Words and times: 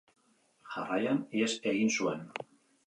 Jarraian, 0.77 1.21
ihes 1.41 1.53
egin 1.75 1.95
zuen. 2.01 2.27